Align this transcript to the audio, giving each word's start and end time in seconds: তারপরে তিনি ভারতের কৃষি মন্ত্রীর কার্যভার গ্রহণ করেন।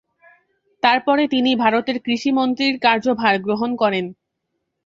তারপরে 0.83 1.23
তিনি 1.27 1.51
ভারতের 1.55 1.97
কৃষি 2.05 2.29
মন্ত্রীর 2.31 2.75
কার্যভার 2.85 3.35
গ্রহণ 3.45 3.71
করেন। 3.75 4.05